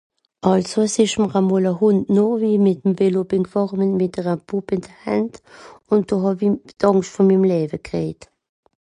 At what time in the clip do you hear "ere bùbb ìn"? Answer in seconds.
4.21-4.81